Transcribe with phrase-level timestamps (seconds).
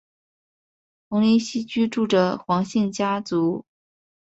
[1.09, 3.67] 宏琳厝居住着黄姓家族。